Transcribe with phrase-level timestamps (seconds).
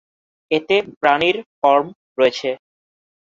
[0.51, 1.87] এতে প্রাণীর ফর্ম
[2.17, 2.49] রয়েছে।